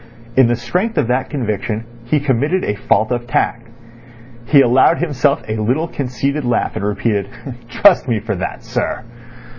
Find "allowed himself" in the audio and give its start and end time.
4.59-5.43